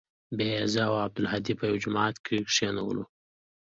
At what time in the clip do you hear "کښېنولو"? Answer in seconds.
2.47-3.03